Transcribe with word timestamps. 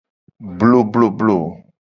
Blobloblo. 0.57 1.39